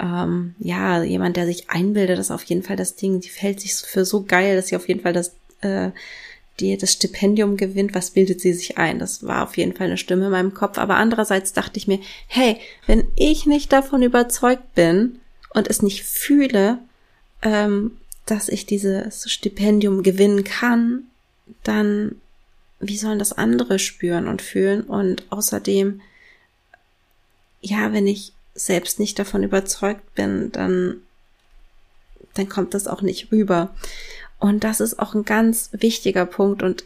[0.00, 3.74] ähm, ja, jemand, der sich einbildet, dass auf jeden Fall das Ding, die fällt sich
[3.74, 5.90] für so geil, dass sie auf jeden Fall das, äh,
[6.58, 8.98] die, das Stipendium gewinnt, was bildet sie sich ein?
[8.98, 10.78] Das war auf jeden Fall eine Stimme in meinem Kopf.
[10.78, 16.04] Aber andererseits dachte ich mir, hey, wenn ich nicht davon überzeugt bin und es nicht
[16.04, 16.78] fühle,
[17.42, 17.92] ähm,
[18.26, 21.04] dass ich dieses Stipendium gewinnen kann,
[21.62, 22.16] dann
[22.78, 24.82] wie sollen das andere spüren und fühlen?
[24.82, 26.00] Und außerdem,
[27.60, 30.96] ja, wenn ich selbst nicht davon überzeugt bin, dann,
[32.34, 33.74] dann kommt das auch nicht rüber.
[34.38, 36.84] Und das ist auch ein ganz wichtiger Punkt und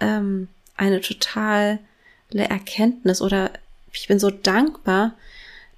[0.00, 1.78] ähm, eine totale
[2.32, 3.50] Erkenntnis oder
[3.92, 5.14] ich bin so dankbar,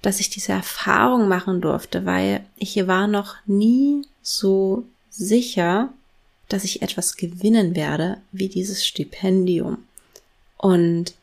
[0.01, 5.93] dass ich diese Erfahrung machen durfte, weil ich war noch nie so sicher,
[6.49, 9.77] dass ich etwas gewinnen werde wie dieses Stipendium.
[10.57, 11.13] Und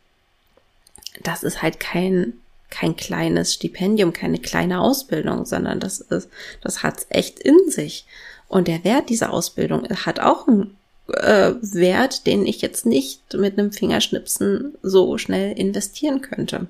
[1.22, 2.34] das ist halt kein
[2.70, 6.28] kein kleines Stipendium, keine kleine Ausbildung, sondern das ist,
[6.62, 8.06] das hat's echt in sich.
[8.48, 10.76] Und der Wert dieser Ausbildung hat auch einen
[11.08, 16.66] äh, Wert, den ich jetzt nicht mit einem Fingerschnipsen so schnell investieren könnte.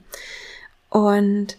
[0.89, 1.57] Und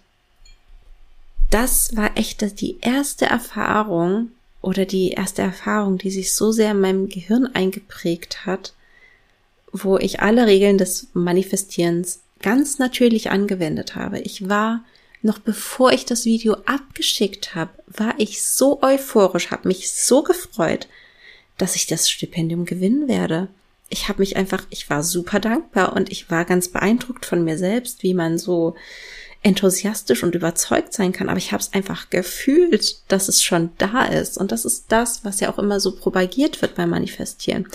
[1.49, 6.81] das war echt die erste Erfahrung oder die erste Erfahrung, die sich so sehr in
[6.81, 8.73] meinem Gehirn eingeprägt hat,
[9.71, 14.19] wo ich alle Regeln des Manifestierens ganz natürlich angewendet habe.
[14.19, 14.83] Ich war
[15.21, 20.87] noch bevor ich das Video abgeschickt habe, war ich so euphorisch, habe mich so gefreut,
[21.57, 23.47] dass ich das Stipendium gewinnen werde.
[23.89, 27.57] Ich habe mich einfach, ich war super dankbar und ich war ganz beeindruckt von mir
[27.57, 28.75] selbst, wie man so
[29.43, 34.05] enthusiastisch und überzeugt sein kann, aber ich habe es einfach gefühlt, dass es schon da
[34.05, 34.37] ist.
[34.37, 37.67] Und das ist das, was ja auch immer so propagiert wird beim Manifestieren.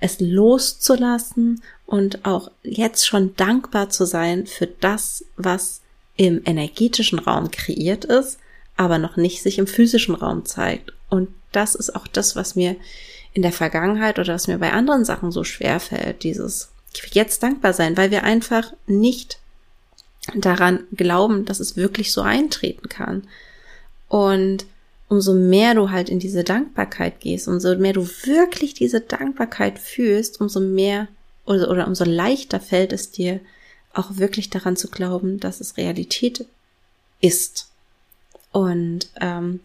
[0.00, 5.82] Es loszulassen und auch jetzt schon dankbar zu sein für das, was
[6.16, 8.38] im energetischen Raum kreiert ist,
[8.76, 10.92] aber noch nicht sich im physischen Raum zeigt.
[11.08, 12.74] Und das ist auch das, was mir
[13.32, 16.70] in der Vergangenheit oder was mir bei anderen Sachen so schwer fällt, dieses
[17.12, 19.38] jetzt dankbar sein, weil wir einfach nicht
[20.34, 23.24] daran glauben, dass es wirklich so eintreten kann.
[24.08, 24.66] Und
[25.08, 30.40] umso mehr du halt in diese Dankbarkeit gehst, umso mehr du wirklich diese Dankbarkeit fühlst,
[30.40, 31.08] umso mehr
[31.44, 33.40] oder, oder umso leichter fällt es dir,
[33.92, 36.46] auch wirklich daran zu glauben, dass es Realität
[37.20, 37.68] ist.
[38.52, 39.60] Und ähm,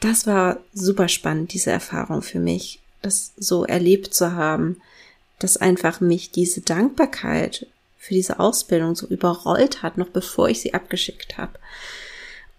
[0.00, 4.76] das war super spannend, diese Erfahrung für mich, das so erlebt zu haben,
[5.38, 7.66] dass einfach mich diese Dankbarkeit
[8.04, 11.58] für diese Ausbildung so überrollt hat, noch bevor ich sie abgeschickt habe.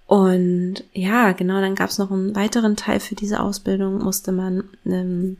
[0.08, 4.63] Und ja, genau, dann gab es noch einen weiteren Teil für diese Ausbildung, musste man
[4.88, 5.38] ähm,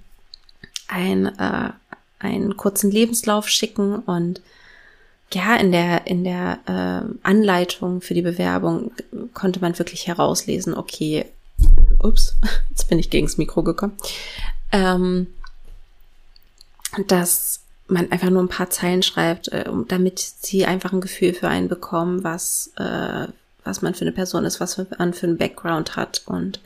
[0.88, 1.72] ein, äh,
[2.20, 4.42] einen kurzen Lebenslauf schicken und
[5.34, 8.92] ja, in der, in der äh, Anleitung für die Bewerbung
[9.34, 11.26] konnte man wirklich herauslesen, okay,
[11.98, 12.36] ups,
[12.70, 13.98] jetzt bin ich gegens Mikro gekommen,
[14.72, 15.28] ähm,
[17.08, 21.48] dass man einfach nur ein paar Zeilen schreibt, äh, damit sie einfach ein Gefühl für
[21.48, 23.28] einen bekommen, was, äh,
[23.64, 26.24] was man für eine Person ist, was man für einen Background hat.
[26.26, 26.60] Und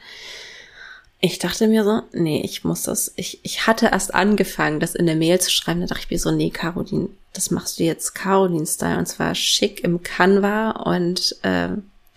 [1.20, 5.06] ich dachte mir so, nee, ich muss das, ich, ich hatte erst angefangen, das in
[5.06, 8.16] der Mail zu schreiben, da dachte ich mir so, nee, Caroline, das machst du jetzt
[8.16, 11.70] Caroline-Style und zwar schick im Canva und äh,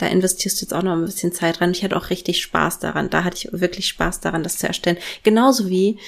[0.02, 1.70] da investierst du jetzt auch noch ein bisschen Zeit dran.
[1.70, 3.08] Ich hatte auch richtig Spaß daran.
[3.08, 4.98] Da hatte ich wirklich Spaß daran, das zu erstellen.
[5.22, 5.98] Genauso wie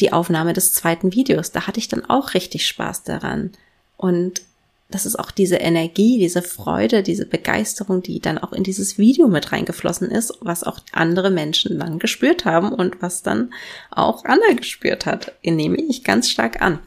[0.00, 1.52] die Aufnahme des zweiten Videos.
[1.52, 3.50] Da hatte ich dann auch richtig Spaß daran.
[3.98, 4.40] Und
[4.88, 9.28] das ist auch diese Energie, diese Freude, diese Begeisterung, die dann auch in dieses Video
[9.28, 13.52] mit reingeflossen ist, was auch andere Menschen dann gespürt haben und was dann
[13.90, 16.78] auch Anna gespürt hat, nehme ich ganz stark an.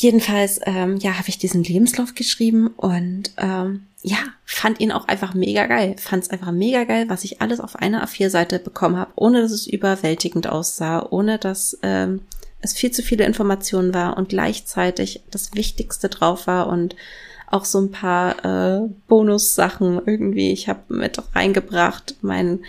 [0.00, 5.34] Jedenfalls, ähm, ja, habe ich diesen Lebenslauf geschrieben und ähm, ja, fand ihn auch einfach
[5.34, 5.96] mega geil.
[5.98, 9.50] Fand es einfach mega geil, was ich alles auf einer A4-Seite bekommen habe, ohne dass
[9.50, 12.20] es überwältigend aussah, ohne dass ähm,
[12.60, 16.94] es viel zu viele Informationen war und gleichzeitig das Wichtigste drauf war und
[17.48, 20.52] auch so ein paar äh, Bonussachen irgendwie.
[20.52, 22.60] Ich habe mit reingebracht mein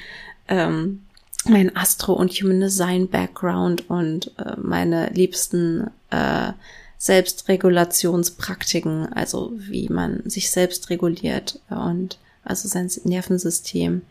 [0.47, 1.03] ähm,
[1.45, 6.53] mein Astro und Human Design Background und äh, meine liebsten äh,
[6.99, 14.01] Selbstregulationspraktiken, also wie man sich selbst reguliert und also sein Nervensystem.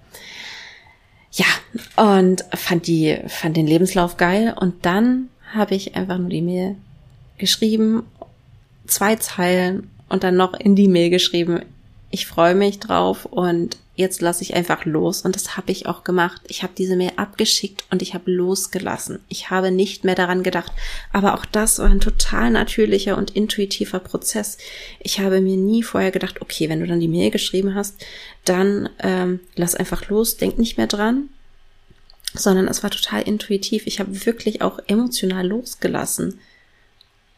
[1.33, 1.44] Ja,
[1.96, 6.77] und fand die, fand den Lebenslauf geil und dann habe ich einfach nur die Mail
[7.37, 8.05] geschrieben,
[8.87, 11.61] zwei Zeilen und dann noch in die Mail geschrieben,
[12.11, 15.22] ich freue mich drauf und jetzt lasse ich einfach los.
[15.22, 16.40] Und das habe ich auch gemacht.
[16.46, 19.18] Ich habe diese Mail abgeschickt und ich habe losgelassen.
[19.28, 20.70] Ich habe nicht mehr daran gedacht.
[21.12, 24.56] Aber auch das war ein total natürlicher und intuitiver Prozess.
[25.00, 27.96] Ich habe mir nie vorher gedacht, okay, wenn du dann die Mail geschrieben hast,
[28.44, 31.28] dann ähm, lass einfach los, denk nicht mehr dran.
[32.34, 33.88] Sondern es war total intuitiv.
[33.88, 36.38] Ich habe wirklich auch emotional losgelassen.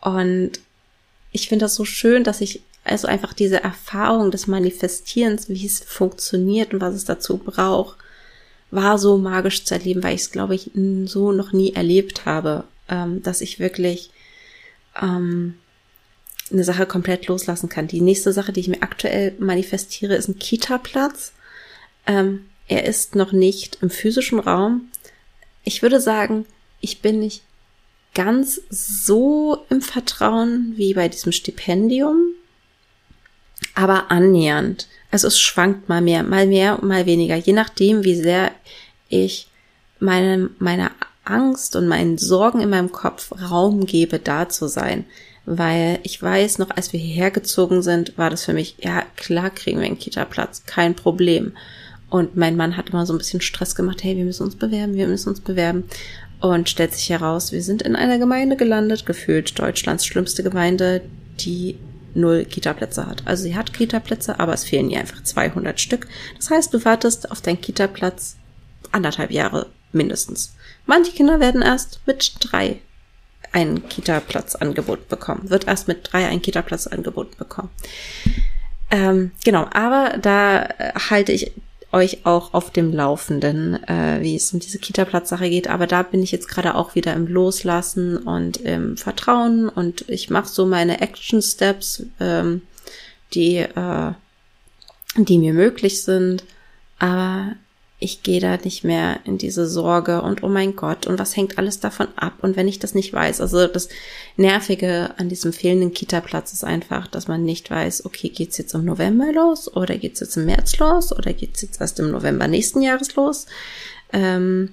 [0.03, 0.53] Und
[1.33, 5.81] ich finde das so schön, dass ich also einfach diese Erfahrung des Manifestierens, wie es
[5.81, 7.99] funktioniert und was es dazu braucht,
[8.71, 10.71] war so magisch zu erleben, weil ich es, glaube ich,
[11.07, 14.11] so noch nie erlebt habe, ähm, dass ich wirklich
[15.01, 15.55] ähm,
[16.51, 17.89] eine Sache komplett loslassen kann.
[17.89, 21.33] Die nächste Sache, die ich mir aktuell manifestiere, ist ein Kita-Platz.
[22.07, 24.89] Ähm, er ist noch nicht im physischen Raum.
[25.65, 26.47] Ich würde sagen,
[26.81, 27.43] ich bin nicht
[28.15, 32.30] ganz so im Vertrauen wie bei diesem Stipendium,
[33.75, 34.89] aber annähernd.
[35.11, 38.53] Also es schwankt mal mehr, mal mehr, mal weniger, je nachdem, wie sehr
[39.09, 39.49] ich
[39.99, 40.93] meine, meiner
[41.25, 45.05] Angst und meinen Sorgen in meinem Kopf Raum gebe, da zu sein.
[45.47, 49.51] Weil ich weiß noch, als wir hierher gezogen sind, war das für mich, ja, klar
[49.51, 51.53] kriegen wir einen Kita-Platz, kein Problem.
[52.09, 54.95] Und mein Mann hat immer so ein bisschen Stress gemacht, hey, wir müssen uns bewerben,
[54.95, 55.85] wir müssen uns bewerben.
[56.41, 61.03] Und stellt sich heraus, wir sind in einer Gemeinde gelandet, gefühlt Deutschlands schlimmste Gemeinde,
[61.39, 61.79] die
[62.15, 63.23] null Kita-Plätze hat.
[63.27, 66.07] Also sie hat Kita-Plätze, aber es fehlen ihr einfach 200 Stück.
[66.37, 68.37] Das heißt, du wartest auf deinen Kita-Platz
[68.93, 70.55] anderthalb Jahre mindestens.
[70.87, 72.81] Manche Kinder werden erst mit drei
[73.53, 75.51] einen Kita-Platz angeboten bekommen.
[75.51, 77.71] Wird erst mit drei einen Kita-Platz angeboten bekommen.
[78.91, 80.69] Ähm, genau, aber da
[81.11, 81.53] halte ich
[81.93, 85.69] euch auch auf dem Laufenden, äh, wie es um diese Kita-Platz-Sache geht.
[85.69, 90.31] Aber da bin ich jetzt gerade auch wieder im Loslassen und im Vertrauen und ich
[90.31, 92.63] mache so meine Action-Steps, ähm,
[93.35, 94.13] die, äh,
[95.17, 96.45] die mir möglich sind.
[96.99, 97.55] Aber
[98.03, 101.59] ich gehe da nicht mehr in diese Sorge und oh mein Gott und was hängt
[101.59, 103.43] alles davon ab und wenn ich das nicht weiß.
[103.43, 103.91] Also das
[104.37, 108.87] Nervige an diesem fehlenden Kita-Platz ist einfach, dass man nicht weiß, okay, geht's jetzt im
[108.87, 112.81] November los oder geht's jetzt im März los oder geht's jetzt erst im November nächsten
[112.81, 113.45] Jahres los.
[114.15, 114.71] Ähm,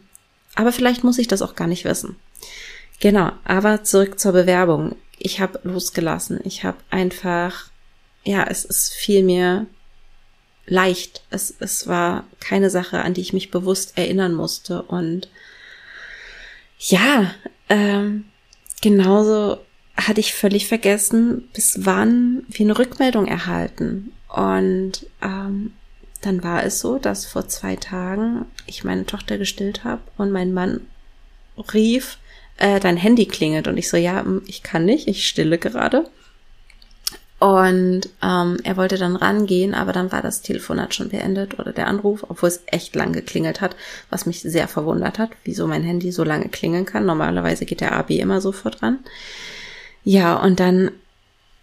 [0.56, 2.16] aber vielleicht muss ich das auch gar nicht wissen.
[3.02, 4.96] Genau, aber zurück zur Bewerbung.
[5.20, 6.40] Ich habe losgelassen.
[6.46, 7.70] Ich habe einfach,
[8.24, 9.66] ja, es ist viel mehr
[10.68, 11.24] leicht.
[11.30, 14.84] Es, es war keine Sache, an die ich mich bewusst erinnern musste.
[14.84, 15.30] Und
[16.80, 17.34] ja,
[17.70, 18.26] ähm,
[18.82, 19.60] genauso
[19.96, 24.14] hatte ich völlig vergessen, bis wann wir eine Rückmeldung erhalten.
[24.30, 25.74] Und ähm,
[26.22, 30.54] dann war es so, dass vor zwei Tagen ich meine Tochter gestillt habe und mein
[30.54, 30.82] Mann
[31.74, 32.18] rief,
[32.58, 33.68] äh, dein Handy klingelt.
[33.68, 36.10] Und ich so, ja, ich kann nicht, ich stille gerade.
[37.40, 41.86] Und ähm, er wollte dann rangehen, aber dann war das Telefonat schon beendet oder der
[41.86, 43.76] Anruf, obwohl es echt lang geklingelt hat,
[44.10, 47.06] was mich sehr verwundert hat, wieso mein Handy so lange klingeln kann.
[47.06, 48.98] Normalerweise geht der AB immer sofort ran.
[50.04, 50.90] Ja, und dann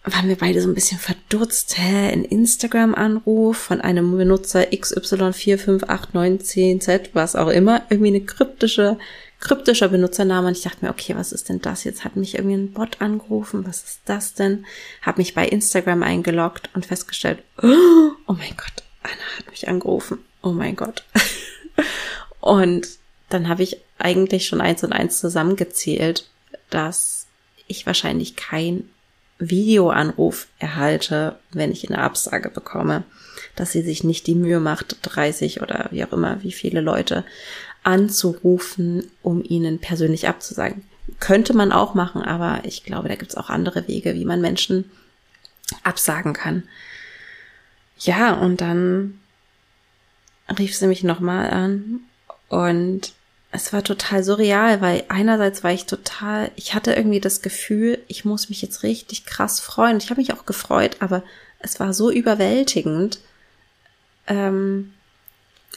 [0.04, 1.76] waren wir beide so ein bisschen verdutzt.
[1.78, 8.96] Hä, ein Instagram-Anruf von einem Benutzer XY45819Z, was auch immer, irgendwie eine kryptische
[9.44, 11.84] kryptischer Benutzername und ich dachte mir, okay, was ist denn das?
[11.84, 14.66] Jetzt hat mich irgendwie ein Bot angerufen, was ist das denn?
[15.02, 20.18] Hab mich bei Instagram eingeloggt und festgestellt, oh mein Gott, Anna hat mich angerufen.
[20.42, 21.04] Oh mein Gott.
[22.40, 22.88] und
[23.28, 26.28] dann habe ich eigentlich schon eins und eins zusammengezählt,
[26.70, 27.26] dass
[27.66, 28.88] ich wahrscheinlich kein
[29.38, 33.04] Videoanruf erhalte, wenn ich eine Absage bekomme,
[33.56, 37.24] dass sie sich nicht die Mühe macht, 30 oder wie auch immer, wie viele Leute
[37.84, 40.82] anzurufen, um ihnen persönlich abzusagen.
[41.20, 44.40] Könnte man auch machen, aber ich glaube, da gibt es auch andere Wege, wie man
[44.40, 44.90] Menschen
[45.82, 46.64] absagen kann.
[47.98, 49.20] Ja, und dann
[50.58, 52.00] rief sie mich nochmal an
[52.48, 53.12] und
[53.50, 58.24] es war total surreal, weil einerseits war ich total, ich hatte irgendwie das Gefühl, ich
[58.24, 59.98] muss mich jetzt richtig krass freuen.
[59.98, 61.22] Ich habe mich auch gefreut, aber
[61.60, 63.20] es war so überwältigend.
[64.26, 64.92] Ähm,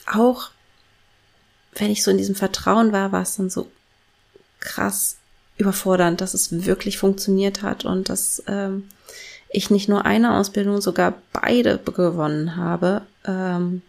[0.07, 0.49] auch
[1.79, 3.67] wenn ich so in diesem Vertrauen war, war es dann so
[4.59, 5.17] krass
[5.57, 8.87] überfordernd, dass es wirklich funktioniert hat und dass ähm,
[9.49, 13.81] ich nicht nur eine Ausbildung, sogar beide gewonnen habe, ähm,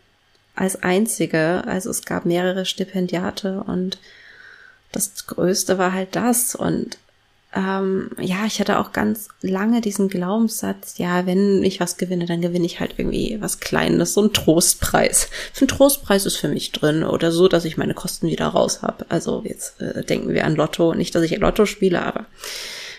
[0.54, 1.64] als einzige.
[1.66, 3.98] Also es gab mehrere Stipendiate und
[4.92, 6.54] das Größte war halt das.
[6.54, 6.98] Und
[7.54, 12.42] ähm, ja, ich hatte auch ganz lange diesen Glaubenssatz, ja, wenn ich was gewinne, dann
[12.42, 15.30] gewinne ich halt irgendwie was Kleines, so ein Trostpreis.
[15.60, 19.06] Ein Trostpreis ist für mich drin oder so, dass ich meine Kosten wieder raus habe.
[19.08, 22.26] Also jetzt äh, denken wir an Lotto, nicht, dass ich Lotto spiele, aber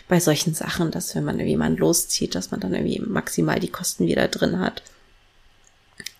[0.08, 3.70] bei solchen Sachen, dass wenn man irgendwie mal loszieht, dass man dann irgendwie maximal die
[3.70, 4.82] Kosten wieder drin hat.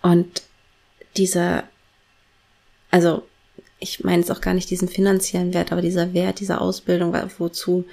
[0.02, 0.42] Und
[1.16, 1.64] dieser,
[2.92, 3.24] also
[3.80, 7.86] ich meine jetzt auch gar nicht diesen finanziellen Wert, aber dieser Wert dieser Ausbildung, wozu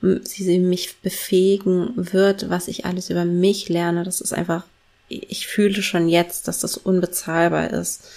[0.00, 4.64] sie mich befähigen wird, was ich alles über mich lerne, das ist einfach,
[5.08, 8.08] ich fühle schon jetzt, dass das unbezahlbar ist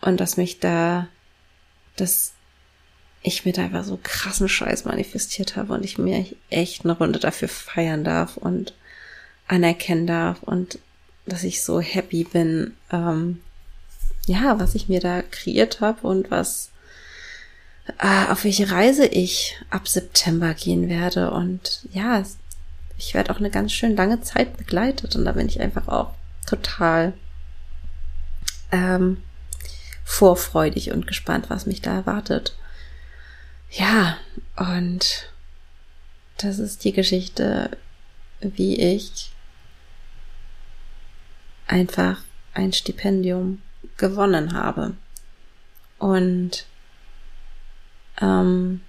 [0.00, 1.08] und dass mich da,
[1.96, 2.32] dass
[3.22, 7.18] ich mir da einfach so krassen Scheiß manifestiert habe und ich mir echt eine Runde
[7.18, 8.74] dafür feiern darf und
[9.48, 10.78] anerkennen darf und
[11.26, 13.40] dass ich so happy bin, ähm,
[14.26, 16.70] ja, was ich mir da kreiert habe und was
[17.98, 21.30] äh, auf welche Reise ich ab September gehen werde.
[21.30, 22.22] Und ja,
[22.96, 26.14] ich werde auch eine ganz schön lange Zeit begleitet und da bin ich einfach auch
[26.46, 27.12] total
[28.70, 29.22] ähm,
[30.04, 32.56] vorfreudig und gespannt, was mich da erwartet.
[33.70, 34.18] Ja,
[34.56, 35.30] und
[36.38, 37.76] das ist die Geschichte,
[38.40, 39.32] wie ich
[41.66, 42.22] einfach
[42.54, 43.62] ein Stipendium
[43.96, 44.94] gewonnen habe.
[45.98, 46.66] Und
[48.20, 48.80] ähm,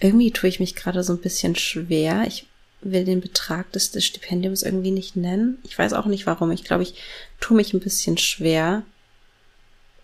[0.00, 2.24] irgendwie tue ich mich gerade so ein bisschen schwer.
[2.26, 2.46] Ich
[2.80, 5.58] will den Betrag des, des Stipendiums irgendwie nicht nennen.
[5.64, 6.50] Ich weiß auch nicht warum.
[6.52, 6.94] Ich glaube, ich
[7.40, 8.82] tue mich ein bisschen schwer,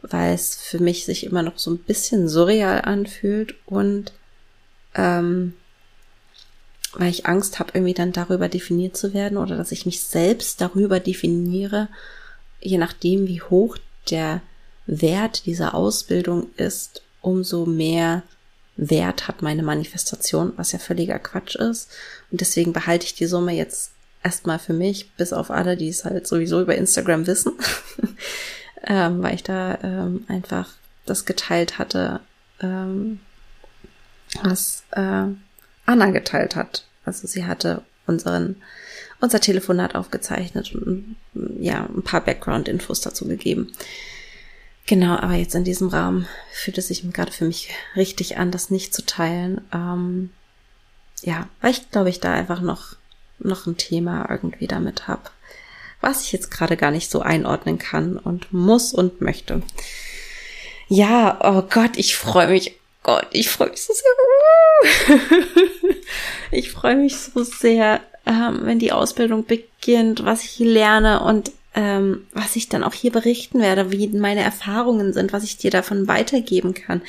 [0.02, 4.12] weil es für mich sich immer noch so ein bisschen surreal anfühlt und
[4.94, 5.54] ähm,
[6.92, 10.60] weil ich Angst habe, irgendwie dann darüber definiert zu werden oder dass ich mich selbst
[10.60, 11.88] darüber definiere,
[12.60, 13.78] je nachdem, wie hoch
[14.10, 14.42] der
[14.86, 18.22] Wert dieser Ausbildung ist, umso mehr
[18.76, 21.90] Wert hat meine Manifestation, was ja völliger Quatsch ist.
[22.30, 23.92] Und deswegen behalte ich die Summe jetzt
[24.22, 27.52] erstmal für mich, bis auf alle, die es halt sowieso über Instagram wissen,
[28.86, 30.70] ähm, weil ich da ähm, einfach
[31.06, 32.20] das geteilt hatte,
[32.60, 33.20] ähm,
[34.42, 35.26] was äh,
[35.86, 36.86] Anna geteilt hat.
[37.04, 38.56] Also sie hatte unseren
[39.24, 41.16] unser Telefonat aufgezeichnet und
[41.58, 43.72] ja, ein paar Background-Infos dazu gegeben.
[44.86, 48.70] Genau, aber jetzt in diesem Raum fühlt es sich gerade für mich richtig an, das
[48.70, 49.62] nicht zu teilen.
[49.72, 50.30] Ähm,
[51.22, 52.96] ja, weil ich glaube, ich da einfach noch,
[53.38, 55.22] noch ein Thema irgendwie damit habe,
[56.02, 59.62] was ich jetzt gerade gar nicht so einordnen kann und muss und möchte.
[60.88, 62.78] Ja, oh Gott, ich freue mich.
[63.02, 65.16] Gott, ich freue mich so sehr.
[66.50, 72.26] ich freue mich so sehr, ähm, wenn die Ausbildung beginnt, was ich lerne und ähm,
[72.32, 76.06] was ich dann auch hier berichten werde, wie meine Erfahrungen sind, was ich dir davon
[76.06, 77.02] weitergeben kann,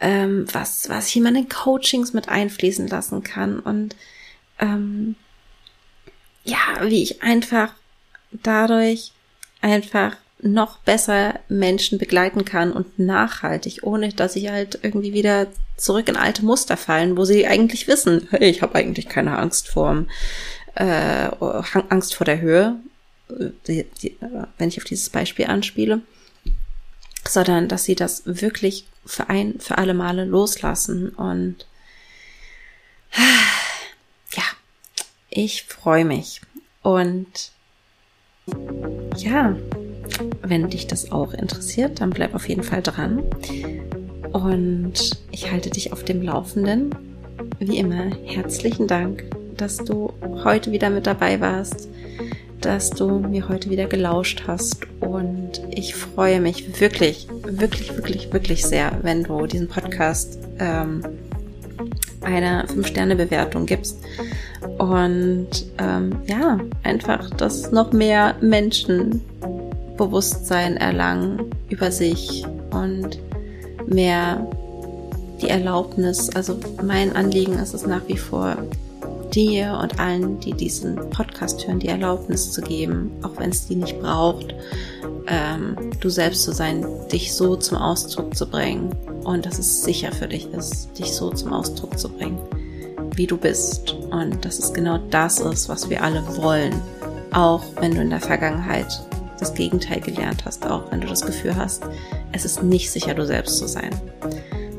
[0.00, 3.96] ähm, was, was ich in meine Coachings mit einfließen lassen kann und
[4.60, 5.16] ähm,
[6.44, 7.72] ja, wie ich einfach
[8.30, 9.12] dadurch
[9.60, 16.08] einfach noch besser Menschen begleiten kann und nachhaltig, ohne dass sie halt irgendwie wieder zurück
[16.08, 20.04] in alte Muster fallen, wo sie eigentlich wissen, hey, ich habe eigentlich keine Angst vor
[20.74, 21.28] äh,
[21.88, 22.76] Angst vor der Höhe,
[23.66, 24.16] die, die,
[24.58, 26.02] wenn ich auf dieses Beispiel anspiele,
[27.26, 31.66] sondern dass sie das wirklich für ein, für alle Male loslassen und
[34.32, 34.44] ja,
[35.30, 36.40] ich freue mich
[36.82, 37.52] und
[39.16, 39.56] ja,
[40.42, 43.22] wenn dich das auch interessiert, dann bleib auf jeden Fall dran.
[44.32, 46.94] Und ich halte dich auf dem Laufenden.
[47.58, 49.24] Wie immer, herzlichen Dank,
[49.56, 50.12] dass du
[50.44, 51.88] heute wieder mit dabei warst,
[52.60, 54.86] dass du mir heute wieder gelauscht hast.
[55.00, 61.02] Und ich freue mich wirklich, wirklich, wirklich, wirklich sehr, wenn du diesen Podcast ähm,
[62.22, 63.98] eine 5-Sterne-Bewertung gibst.
[64.78, 65.48] Und
[65.78, 69.22] ähm, ja, einfach, dass noch mehr Menschen
[69.98, 73.18] Bewusstsein erlangen über sich und
[73.86, 74.46] mehr
[75.42, 78.56] die Erlaubnis, also mein Anliegen ist es nach wie vor,
[79.32, 83.76] dir und allen, die diesen Podcast hören, die Erlaubnis zu geben, auch wenn es die
[83.76, 84.54] nicht braucht,
[85.26, 88.94] ähm, du selbst zu sein, dich so zum Ausdruck zu bringen
[89.24, 92.38] und dass es sicher für dich ist, dich so zum Ausdruck zu bringen,
[93.14, 96.74] wie du bist und dass es genau das ist, was wir alle wollen,
[97.32, 99.02] auch wenn du in der Vergangenheit
[99.38, 101.84] das Gegenteil gelernt hast, auch wenn du das Gefühl hast,
[102.32, 103.90] es ist nicht sicher, du selbst zu sein.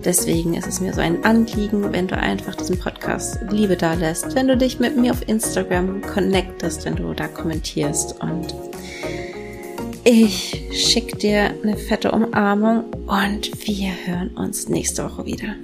[0.05, 4.33] Deswegen ist es mir so ein Anliegen, wenn du einfach diesen Podcast Liebe da lässt,
[4.33, 8.55] wenn du dich mit mir auf Instagram connectest, wenn du da kommentierst und
[10.05, 15.55] ich schicke dir eine fette Umarmung und wir hören uns nächste Woche wieder.